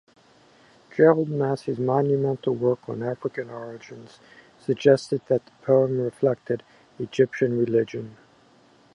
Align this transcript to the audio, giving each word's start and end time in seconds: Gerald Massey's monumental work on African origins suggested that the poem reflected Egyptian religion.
Gerald 0.97 1.29
Massey's 1.29 1.77
monumental 1.77 2.55
work 2.55 2.89
on 2.89 3.03
African 3.03 3.51
origins 3.51 4.17
suggested 4.59 5.21
that 5.27 5.45
the 5.45 5.51
poem 5.61 5.99
reflected 5.99 6.63
Egyptian 6.97 7.55
religion. 7.59 8.17